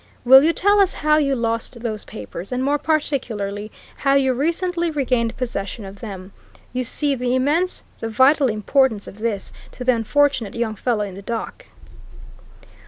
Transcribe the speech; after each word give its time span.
Will 0.25 0.41
you 0.41 0.51
tell 0.51 0.79
us 0.79 0.95
how 1.05 1.17
you 1.17 1.35
lost 1.35 1.81
those 1.83 2.05
papers, 2.05 2.51
and 2.51 2.63
more 2.63 2.79
particularly, 2.79 3.71
how 3.97 4.15
you 4.15 4.33
recently 4.33 4.89
regained 4.89 5.37
possession 5.37 5.85
of 5.85 5.99
them? 5.99 6.33
You 6.73 6.83
see 6.83 7.13
the 7.13 7.35
immense, 7.35 7.83
the 7.99 8.09
vital 8.09 8.47
importance 8.47 9.05
of 9.07 9.19
this 9.19 9.53
to 9.73 9.83
the 9.83 9.93
unfortunate 9.93 10.55
young 10.55 10.73
fellow 10.75 11.03
in 11.05 11.13
the 11.13 11.21
dock?" 11.21 11.67